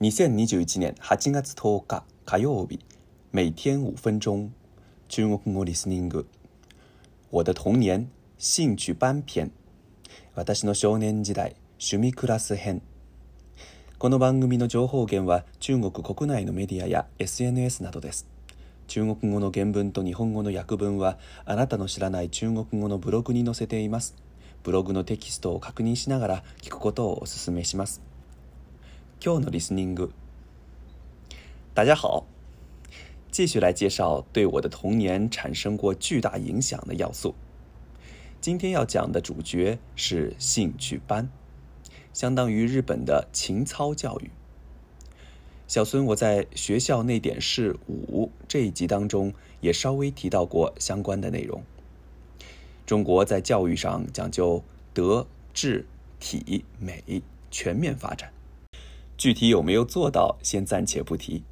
[0.00, 2.80] 2021年8月10日火曜日
[3.32, 4.50] 每天5分钟
[5.08, 6.26] 中国語リスニング
[7.30, 9.50] 我的童年兴趣班篇
[10.34, 12.80] 私の少年時代趣味クラス編
[13.98, 18.26] この番組の情報源は中国国内のメディアや SNS などです
[18.86, 24.16] 中国語の原文と日本語の訳文はあなたの知らない中国語のブログに載せています
[24.62, 28.00] ブログのテキストを確認しながら聞くことをお勧めします
[29.20, 30.12] 久のリスニング。
[31.74, 32.24] 大家好，
[33.30, 37.34] 继续来介绍对我的童年产生过巨大影响的要素。
[38.40, 41.28] 今天要讲的主角是兴趣班，
[42.14, 44.30] 相当于日本的情操教育。
[45.68, 51.62] 小孙，我在学校那点事五这一集当中也稍微提到过相关的内容。
[52.86, 54.64] 中国在教育上讲究
[54.94, 55.84] 德智
[56.18, 58.32] 体美全面发展。
[59.20, 61.42] 具体有没有做到，先暂且不提。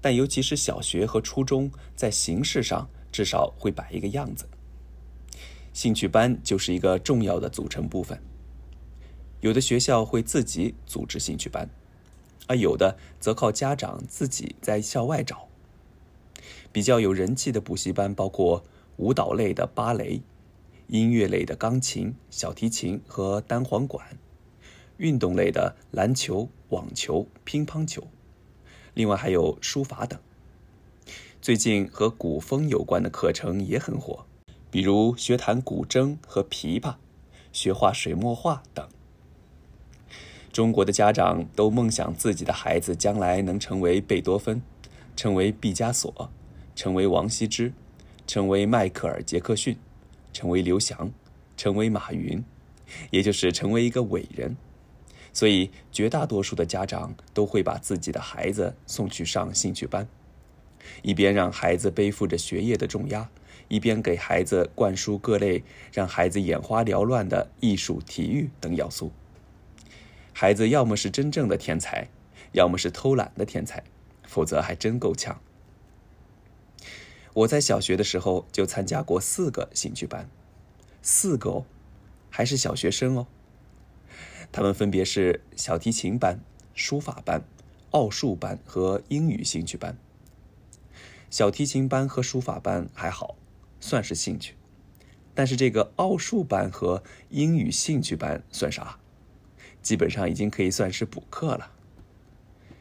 [0.00, 4.46] 但尤其是小学和初中，在形式上至少会摆一个样子。
[5.72, 8.20] 兴趣班就是一个重要的组成部分。
[9.42, 11.70] 有的学校会自己组织兴趣班，
[12.48, 15.46] 而有的则靠家长自己在校外找。
[16.72, 18.64] 比较有人气的补习班包括
[18.96, 20.20] 舞蹈类的芭蕾、
[20.88, 24.04] 音乐类的钢琴、小提琴和单簧管。
[24.98, 28.04] 运动类的篮球、网球、乒乓球，
[28.94, 30.18] 另外还有书法等。
[31.40, 34.26] 最近和古风有关的课程也很火，
[34.72, 36.96] 比如学弹古筝和琵琶，
[37.52, 38.88] 学画水墨画等。
[40.52, 44.60] 中国的家长都梦想自己的孩子将来能成为贝多芬，
[45.14, 46.32] 成为毕加索，
[46.74, 47.72] 成为王羲之，
[48.26, 49.76] 成为迈克尔·杰克逊，
[50.32, 51.12] 成为刘翔，
[51.56, 52.42] 成为马云，
[53.12, 54.56] 也就是成为一个伟人。
[55.32, 60.08] 所以，绝大多数的家长都会把自己的孩子送去上兴趣班，
[61.02, 63.28] 一边让孩子背负着学业的重压，
[63.68, 69.12] 一边给孩子灌输各类让孩子眼花缭乱的艺术、体育等要素。
[70.32, 72.08] 孩子要么是真正的天才，
[72.52, 73.84] 要么是偷懒的天才，
[74.24, 75.40] 否则还真够呛。
[77.34, 80.28] 我在小学的时候就参加过四个兴趣班，
[81.02, 81.64] 四个哦，
[82.30, 83.26] 还是小学生哦。
[84.58, 86.40] 他们分别是小提琴班、
[86.74, 87.44] 书法班、
[87.92, 89.96] 奥数班和英语兴趣班。
[91.30, 93.36] 小提琴班和书法班还好，
[93.78, 94.54] 算是兴趣，
[95.32, 98.98] 但是这个奥数班和英语兴趣班算啥？
[99.80, 101.70] 基本上已经可以算是补课了。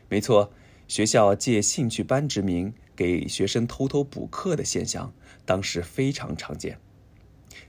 [0.09, 0.51] 没错，
[0.87, 5.13] 学校借兴趣班之名给学生偷偷补课的现象，
[5.45, 6.79] 当时非常常见。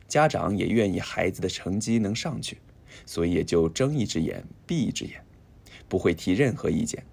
[0.09, 2.57] 家长也愿意孩子的成绩能上去。
[3.07, 5.23] 所以也就睁一只眼闭一只眼，
[5.89, 7.05] 不会提任何意见，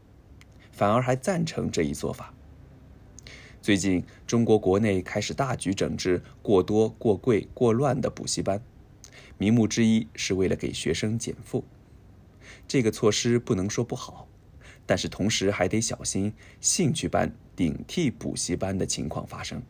[0.72, 2.34] 反而还赞成这一做法。
[3.62, 8.62] 最近中国国内开始大举整治过多、过贵、过乱的补习班，
[9.38, 11.64] 名目之一是为了给学生减负。
[12.68, 14.28] 这个措施不能说不好，
[14.86, 16.32] 但是同时还得小心
[16.62, 19.62] 兴趣班顶替补习班的情况发生。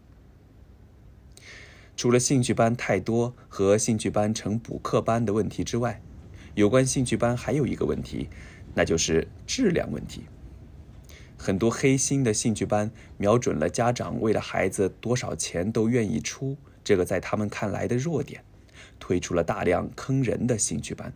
[1.98, 6.02] 除了兴趣班太多和兴趣班成补课班的问题之外，
[6.54, 8.28] 有关兴趣班还有一个问题，
[8.74, 10.24] 那就是质量问题。
[11.38, 18.44] 很多黑心的兴趣班瞄准了家长为了孩子多少钱都愿意出这个在他们看来的弱点，
[19.00, 21.14] 推出了大量坑人的兴趣班。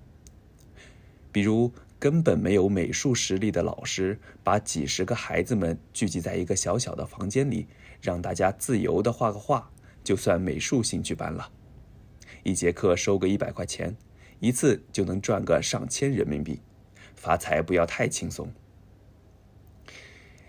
[1.32, 7.68] 比如，根本没有美术实力的老师，把几十个孩子们聚集在一个小小的房间里，
[8.02, 9.70] 让大家自由地画个画。
[10.10, 11.52] 就算美术兴趣班了，
[12.42, 13.96] 一节课收个一百块钱，
[14.40, 16.62] 一次就能赚个上千人民币，
[17.16, 18.52] 发财不要太轻松。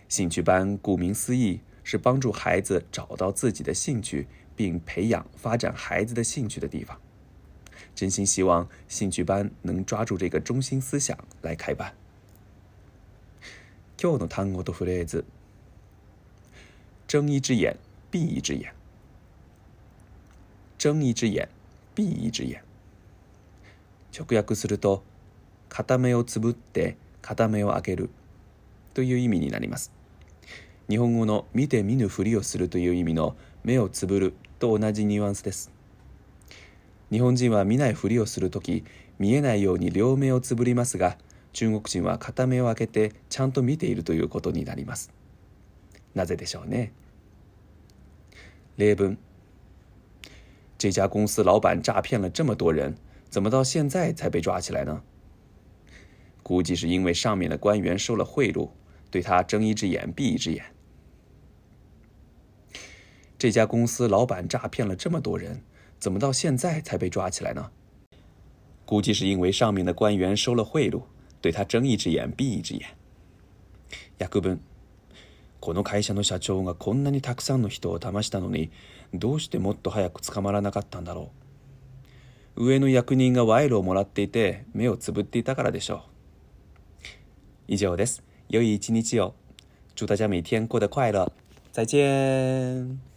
[0.09, 4.27] 兴趣班顾名思义是帮助孩子找到自己的兴趣
[4.57, 6.99] 并培养发展孩子的兴趣的地方，
[7.95, 11.95] 真心希望兴趣班能抓住这个中心思想来开班。
[13.99, 15.23] 今日的单词和句子，
[17.07, 17.77] 睁一只眼
[18.11, 18.80] 闭一只眼。
[20.83, 21.51] 睁一只眼、
[21.95, 22.65] 闭一只眼。
[24.13, 25.03] 直訳すると、
[25.69, 28.09] 片目をつぶって片目を開ける
[28.95, 29.93] という意味になります。
[30.89, 35.71] 日本語の見て見ぬふりをするという意味の目をつぶると同じニュアンスです。
[37.13, 38.83] 日本人は見ないふりをする時、
[39.19, 41.19] 見えないように両目をつぶりますが、
[41.53, 45.13] 中国人は片目を開けてちゃんと見ているということになります。
[46.15, 46.95] なぜでしょうね。
[48.79, 49.19] 例文
[50.81, 52.95] 这家公司老板诈骗了这么多人，
[53.29, 55.03] 怎么到现在才被抓起来呢？
[56.43, 58.71] 估计是因为上面的官员收了贿赂，
[59.11, 60.65] 对他睁一只眼闭一只眼。
[63.39, 65.61] 这家公司老板诈骗了这么多人，
[65.99, 67.73] 怎么到现在才被抓起来呢？
[68.87, 71.03] 估计是因为上面的官员收了贿赂，
[71.43, 72.87] 对他睁一只眼闭一只眼。
[74.17, 74.59] 雅各本。
[75.61, 78.71] この会社の社長がこんなにたくさんの人を騙したのに
[79.13, 81.31] どうしてもっと早く捕まらなかったんだろ
[82.57, 86.03] う上の役人が賄賂をもらっていて目をつぶっていたからでしょう
[87.69, 89.35] 以上です良い一日を
[89.95, 91.31] 祝大家每天过得快乐
[91.73, 93.10] 再见